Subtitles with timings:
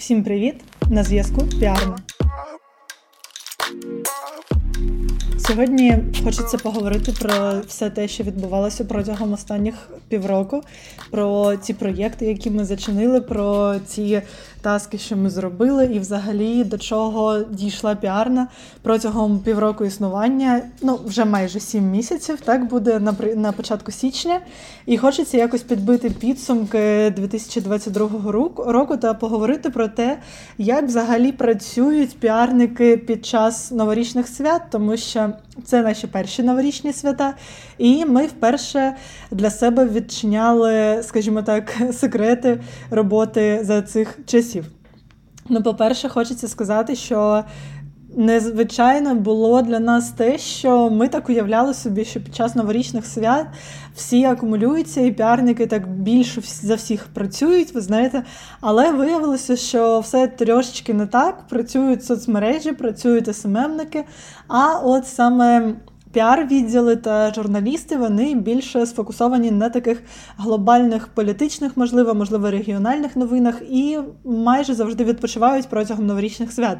[0.00, 0.54] Всім привіт!
[0.90, 1.98] На зв'язку Піарна.
[5.50, 9.74] Сьогодні хочеться поговорити про все те, що відбувалося протягом останніх
[10.08, 10.62] півроку,
[11.10, 14.22] про ці проєкти, які ми зачинили, про ці
[14.60, 18.48] таски, що ми зробили, і взагалі до чого дійшла піарна
[18.82, 20.62] протягом півроку існування.
[20.82, 24.40] Ну, вже майже сім місяців, так буде на на початку січня.
[24.86, 28.32] І хочеться якось підбити підсумки 2022
[28.72, 30.18] року та поговорити про те,
[30.58, 35.32] як взагалі працюють піарники під час новорічних свят, тому що
[35.64, 37.34] це наші перші новорічні свята.
[37.78, 38.96] І ми вперше
[39.30, 44.64] для себе відчиняли, скажімо так, секрети роботи за цих часів.
[45.48, 47.44] Ну, по-перше, хочеться сказати, що.
[48.16, 53.46] Незвичайно було для нас те, що ми так уявляли собі, що під час новорічних свят
[53.94, 58.24] всі акумулюються, і піарники так більше за всіх працюють, ви знаєте.
[58.60, 61.48] Але виявилося, що все трошечки не так.
[61.48, 64.04] Працюють соцмережі, працюють СММники.
[64.48, 65.74] А от саме
[66.12, 70.02] Піар-відділи та журналісти вони більше сфокусовані на таких
[70.36, 76.78] глобальних політичних, можливо, можливо, регіональних новинах і майже завжди відпочивають протягом новорічних свят.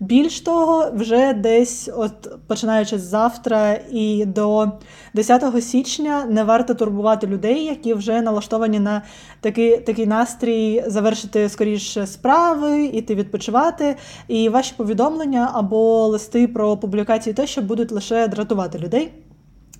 [0.00, 4.72] Більш того, вже десь, от починаючи з завтра і до
[5.14, 9.02] 10 січня, не варто турбувати людей, які вже налаштовані на
[9.40, 13.96] такий такий настрій завершити скоріше справи, іти відпочивати.
[14.28, 19.12] І ваші повідомлення або листи про публікації, тощо будуть лише дратувати турбувати людей.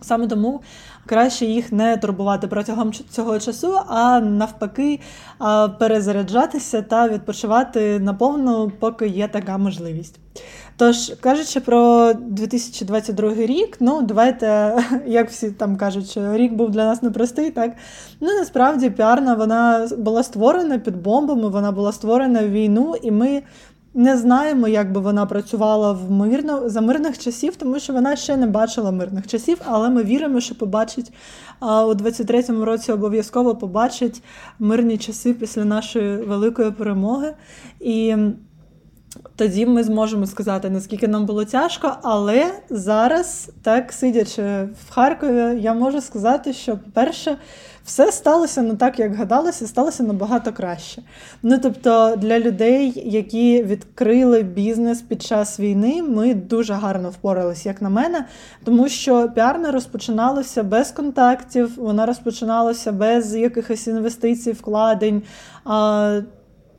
[0.00, 0.60] Саме тому
[1.06, 5.00] краще їх не турбувати протягом цього часу, а навпаки,
[5.78, 10.18] перезаряджатися та відпочивати наповну, поки є така можливість.
[10.76, 16.84] Тож, кажучи про 2022 рік, ну давайте, як всі там кажуть, що рік був для
[16.84, 17.72] нас непростий, так
[18.20, 23.42] ну насправді піарна вона була створена під бомбами, вона була створена в війну, і ми
[23.94, 28.36] не знаємо, як би вона працювала в мирно за мирних часів, тому що вона ще
[28.36, 31.12] не бачила мирних часів, але ми віримо, що побачить
[31.60, 34.22] а, у 23-му році обов'язково побачить
[34.58, 37.34] мирні часи після нашої великої перемоги.
[37.80, 38.16] І
[39.38, 44.42] тоді ми зможемо сказати, наскільки нам було тяжко, але зараз, так сидячи
[44.88, 47.36] в Харкові, я можу сказати, що, по-перше,
[47.84, 51.02] все сталося не так, як гадалося, сталося набагато краще.
[51.42, 57.82] Ну тобто, для людей, які відкрили бізнес під час війни, ми дуже гарно впоралися, як
[57.82, 58.26] на мене,
[58.64, 65.22] тому що піарна розпочиналася без контактів, вона розпочиналася без якихось інвестицій, вкладень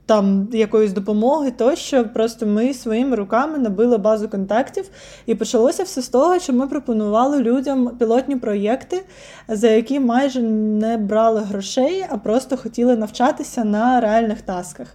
[0.10, 4.90] там якоїсь допомоги, тощо просто ми своїми руками набили базу контактів,
[5.26, 9.04] і почалося все з того, що ми пропонували людям пілотні проєкти,
[9.48, 14.88] за які майже не брали грошей, а просто хотіли навчатися на реальних тасках.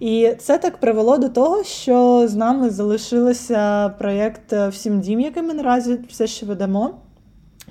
[0.00, 5.54] І це так привело до того, що з нами залишилося проєкт Всім дім, який ми
[5.54, 6.94] наразі все ще ведемо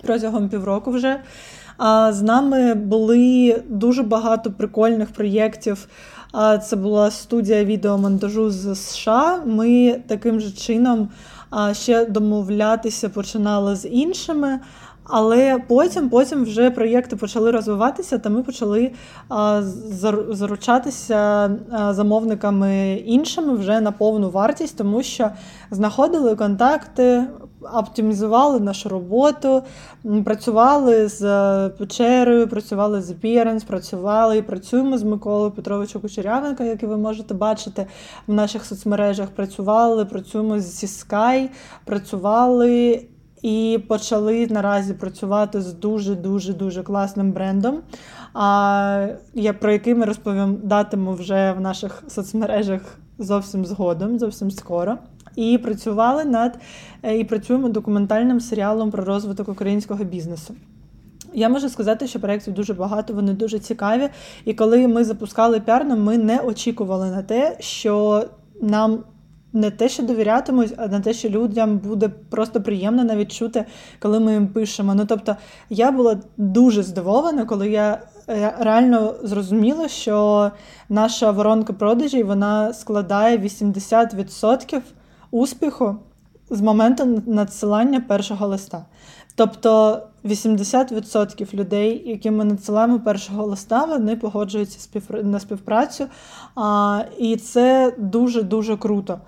[0.01, 1.19] протягом півроку вже.
[1.77, 5.87] А з нами були дуже багато прикольних проєктів.
[6.63, 9.41] Це була студія відеомонтажу з США.
[9.45, 11.09] Ми таким же чином
[11.73, 14.59] ще домовлятися починали з іншими.
[15.09, 18.91] Але потім потім вже проєкти почали розвиватися, та ми почали
[19.29, 19.61] а,
[20.29, 21.49] заручатися
[21.89, 25.29] замовниками іншими вже на повну вартість, тому що
[25.71, 27.23] знаходили контакти,
[27.61, 29.63] оптимізували нашу роботу,
[30.25, 31.21] працювали з
[31.69, 37.87] печерою, працювали з Appearance, працювали і працюємо з Миколою Петровичем Кучерявенко, який ви можете бачити
[38.27, 39.29] в наших соцмережах.
[39.29, 41.49] Працювали, працюємо зі Sky,
[41.85, 43.05] працювали.
[43.41, 47.79] І почали наразі працювати з дуже-дуже дуже класним брендом,
[48.33, 49.07] а,
[49.59, 52.81] про який ми розповідатиму вже в наших соцмережах
[53.19, 54.97] зовсім згодом, зовсім скоро.
[55.37, 56.59] І працювали над
[57.03, 60.55] е, і працюємо документальним серіалом про розвиток українського бізнесу.
[61.33, 64.09] Я можу сказати, що проєктів дуже багато, вони дуже цікаві.
[64.45, 68.23] І коли ми запускали піарно, ми не очікували на те, що
[68.61, 69.03] нам
[69.53, 73.65] не те, що довірятимуть, а на те, що людям буде просто приємно навіть чути,
[73.99, 74.95] коли ми їм пишемо.
[74.95, 75.35] Ну тобто
[75.69, 80.51] я була дуже здивована, коли я е, реально зрозуміла, що
[80.89, 84.81] наша воронка продажів вона складає 80%
[85.31, 85.95] успіху
[86.49, 88.85] з моменту надсилання першого листа.
[89.35, 96.05] Тобто 80% людей, яким ми надсилаємо першого листа, вони погоджуються на співпрацю.
[96.55, 99.19] А, І це дуже-дуже круто.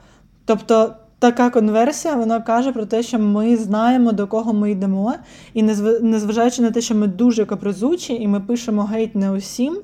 [0.45, 5.13] Тобто така конверсія вона каже про те, що ми знаємо, до кого ми йдемо,
[5.53, 5.63] і
[6.01, 9.77] незважаючи на те, що ми дуже капризучі, і ми пишемо гейт не усім,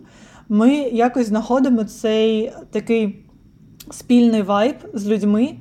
[0.50, 3.26] ми якось знаходимо цей такий
[3.92, 5.56] спільний вайб з людьми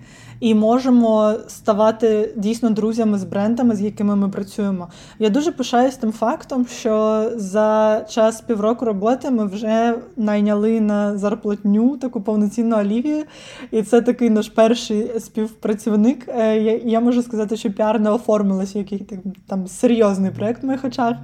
[0.44, 4.88] і можемо ставати дійсно друзями з брендами, з якими ми працюємо.
[5.18, 11.96] Я дуже пишаюсь тим фактом, що за час півроку роботи ми вже найняли на зарплатню
[11.96, 13.24] таку повноцінну Олівію,
[13.70, 16.28] і це такий наш перший співпрацівник.
[16.28, 19.06] Е, я, можу сказати, що Піарня оформилась як якийсь
[19.46, 21.16] там серйозний проект в моїх очах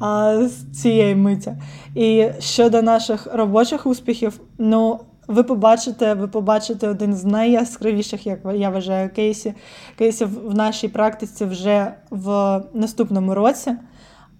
[0.00, 1.52] а, з цієї миті.
[1.94, 8.70] І щодо наших робочих успіхів, ну ви побачите, ви побачите один з найяскравіших, як я
[8.70, 9.54] вважаю, кейсів,
[9.98, 13.72] кейсів в нашій практиці вже в наступному році.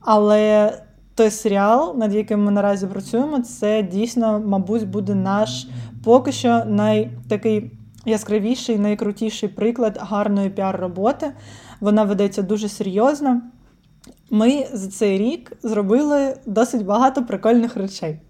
[0.00, 0.72] Але
[1.14, 5.66] той серіал, над яким ми наразі працюємо, це дійсно, мабуть, буде наш
[6.04, 7.70] поки що найтакий
[8.04, 11.32] яскравіший, найкрутіший приклад гарної піар-роботи.
[11.80, 13.42] Вона ведеться дуже серйозно.
[14.30, 18.20] Ми за цей рік зробили досить багато прикольних речей.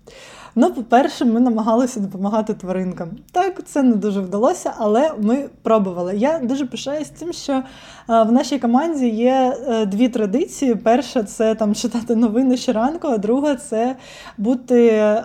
[0.55, 3.08] Ну, по-перше, ми намагалися допомагати тваринкам.
[3.32, 6.17] Так, це не дуже вдалося, але ми пробували.
[6.17, 7.62] Я дуже пишаюсь тим, що е,
[8.06, 13.56] в нашій команді є е, дві традиції: перша це там читати новини щоранку, а друга
[13.56, 13.97] це
[14.38, 15.25] бути е,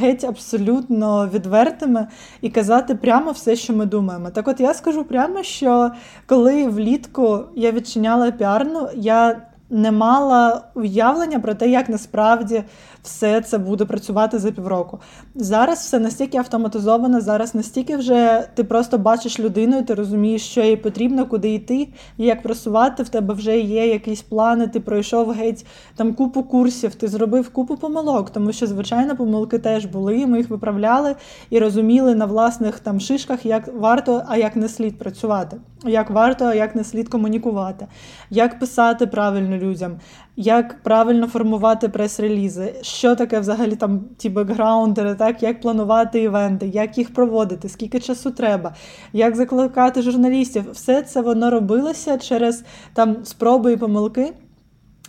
[0.00, 2.06] геть абсолютно відвертими
[2.40, 4.30] і казати прямо все, що ми думаємо.
[4.30, 5.90] Так, от я скажу прямо, що
[6.26, 9.36] коли влітку я відчиняла піарну, я
[9.70, 12.62] не мала уявлення про те, як насправді
[13.02, 14.98] все це буде працювати за півроку.
[15.34, 20.62] Зараз все настільки автоматизовано, зараз настільки вже ти просто бачиш людину, і ти розумієш, що
[20.62, 23.02] їй потрібно, куди йти, і як просувати.
[23.02, 25.66] В тебе вже є якісь плани, ти пройшов геть
[25.96, 30.26] там купу курсів, ти зробив купу помилок, тому що, звичайно, помилки теж були.
[30.26, 31.16] Ми їх виправляли
[31.50, 35.56] і розуміли на власних там шишках, як варто, а як не слід працювати,
[35.88, 37.86] як варто, як не слід комунікувати,
[38.30, 39.98] як писати правильно людям
[40.36, 46.98] як правильно формувати прес-релізи, що таке взагалі там ті бекграундери, так, як планувати івенти, як
[46.98, 48.74] їх проводити, скільки часу треба,
[49.12, 50.64] як закликати журналістів.
[50.72, 54.34] Все це воно робилося через там спроби і помилки.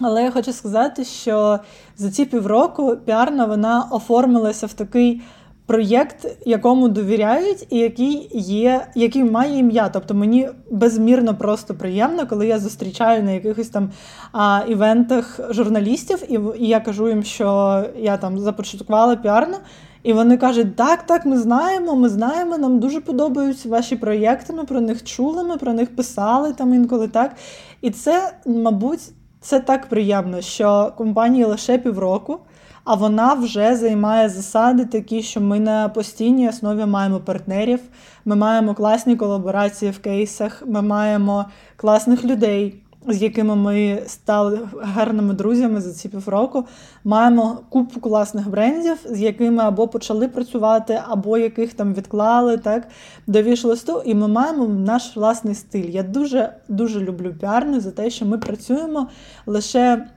[0.01, 1.59] Але я хочу сказати, що
[1.97, 5.21] за ці півроку піарна вона оформилася в такий
[5.67, 9.89] проєкт, якому довіряють, і який є, який має ім'я.
[9.89, 13.91] Тобто мені безмірно просто приємно, коли я зустрічаю на якихось там
[14.31, 19.57] а, івентах журналістів, і, і я кажу їм, що я там започаткувала піарну.
[20.03, 24.63] І вони кажуть, так, так, ми знаємо, ми знаємо, нам дуже подобаються ваші проєкти, ми
[24.63, 27.35] про них чули, ми про них писали там інколи так.
[27.81, 29.01] І це, мабуть,
[29.41, 32.39] це так приємно, що компанії лише півроку
[32.87, 37.79] а вона вже займає засади такі, що ми на постійній основі маємо партнерів,
[38.25, 41.45] ми маємо класні колаборації в кейсах, ми маємо
[41.75, 42.83] класних людей.
[43.07, 46.65] З якими ми стали гарними друзями за ці півроку,
[47.03, 52.87] маємо купу класних брендів, з якими або почали працювати, або яких там відклали так
[53.27, 55.89] до віш-листу, і ми маємо наш власний стиль.
[55.89, 59.07] Я дуже дуже люблю піарню за те, що ми працюємо
[59.45, 60.07] лише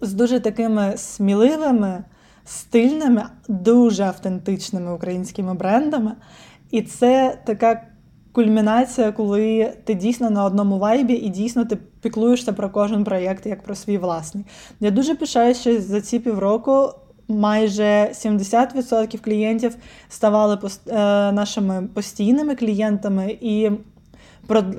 [0.00, 2.04] з дуже такими сміливими,
[2.44, 6.12] стильними, дуже автентичними українськими брендами.
[6.70, 7.82] І це така
[8.32, 13.62] кульмінація, коли ти дійсно на одному вайбі і дійсно ти піклуєшся про кожен проєкт як
[13.62, 14.44] про свій власний.
[14.80, 16.88] Я дуже пишаюся, що за ці півроку.
[17.28, 19.76] Майже 70% клієнтів
[20.08, 20.92] ставали е,
[21.32, 23.70] нашими постійними клієнтами, і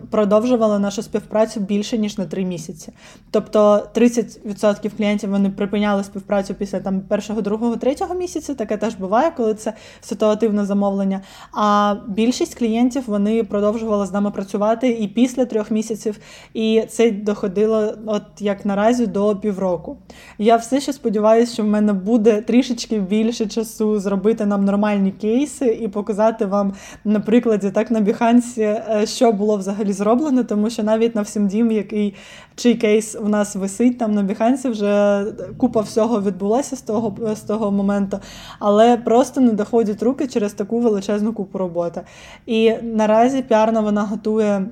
[0.10, 2.94] продовжували нашу співпрацю більше ніж на три місяці.
[3.32, 8.54] Тобто 30% клієнтів вони припиняли співпрацю після там першого, другого, третього місяця.
[8.54, 11.22] Таке теж буває, коли це ситуативне замовлення.
[11.52, 16.20] А більшість клієнтів вони продовжували з нами працювати і після трьох місяців,
[16.54, 19.98] і це доходило, от як наразі, до півроку.
[20.38, 25.66] Я все ще сподіваюся, що в мене буде трішечки більше часу зробити нам нормальні кейси
[25.66, 26.74] і показати вам
[27.06, 31.22] на прикладі, так на біхансі, е, що було було взагалі зроблено, тому що навіть на
[31.22, 32.14] всім дім, який
[32.56, 35.26] чий кейс в нас висить, там на Біханці вже
[35.58, 38.20] купа всього відбулася з того з того моменту,
[38.60, 42.02] але просто не доходять руки через таку величезну купу роботи.
[42.46, 44.66] І наразі піарна вона готує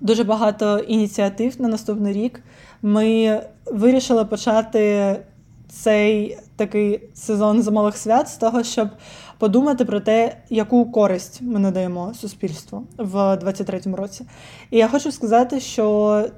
[0.00, 2.40] дуже багато ініціатив на наступний рік.
[2.82, 5.16] Ми вирішили почати
[5.74, 8.88] цей такий сезон зимових свят з того, щоб
[9.38, 14.26] подумати про те, яку користь ми надаємо суспільству в 23-му році.
[14.70, 16.28] І я хочу сказати, що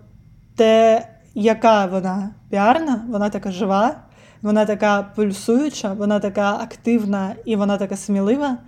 [0.57, 3.97] те, яка вона піарна, вона така жива,
[4.43, 8.59] вона така пульсуюча, вона така активна і вона така смілива.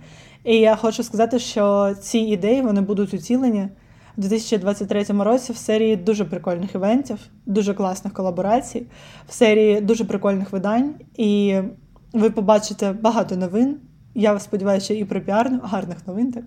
[0.43, 3.69] І я хочу сказати, що ці ідеї вони будуть втілені
[4.19, 8.87] у 2023 році в серії дуже прикольних івентів, дуже класних колаборацій,
[9.27, 10.93] в серії дуже прикольних видань.
[11.17, 11.59] І
[12.13, 13.77] ви побачите багато новин
[14.15, 16.43] Я сподіваюся, і про Піарню гарних новин, так.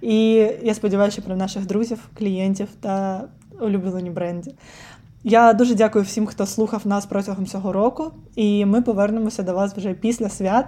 [0.00, 0.32] І
[0.62, 3.24] я сподіваюся, про наших друзів, клієнтів та
[3.60, 4.54] улюблені бренди.
[5.24, 9.76] Я дуже дякую всім, хто слухав нас протягом цього року, і ми повернемося до вас
[9.76, 10.66] вже після свят.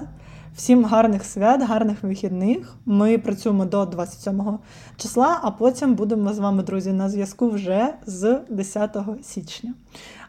[0.57, 2.77] Всім гарних свят, гарних вихідних.
[2.87, 4.59] Ми працюємо до 27
[4.97, 9.75] числа, а потім будемо з вами, друзі, на зв'язку вже з 10 січня.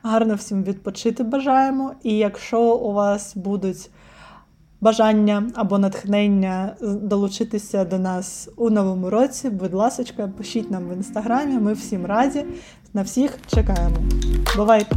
[0.03, 1.91] Гарно всім відпочити бажаємо.
[2.03, 3.89] І якщо у вас будуть
[4.81, 11.59] бажання або натхнення долучитися до нас у новому році, будь ласка, пишіть нам в інстаграмі.
[11.59, 12.45] Ми всім раді.
[12.93, 13.97] На всіх чекаємо.
[14.57, 14.95] Бувайте!